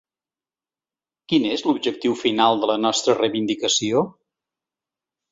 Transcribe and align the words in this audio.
Quin 1.33 1.43
és 1.49 1.63
l’objectiu 1.67 2.15
final 2.21 2.63
de 2.63 2.69
la 2.71 2.77
nostra 2.85 3.15
reivindicació? 3.19 4.01